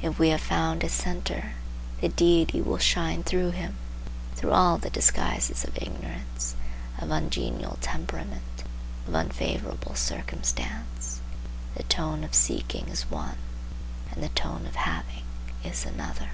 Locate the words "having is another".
14.76-16.30